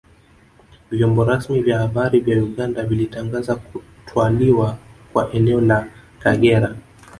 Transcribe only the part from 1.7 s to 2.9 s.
habari vya Uganda